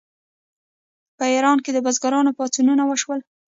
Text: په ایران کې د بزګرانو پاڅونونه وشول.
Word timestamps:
په 1.17 1.23
ایران 1.33 1.57
کې 1.63 1.71
د 1.73 1.77
بزګرانو 1.85 2.35
پاڅونونه 2.37 2.83
وشول. 2.85 3.19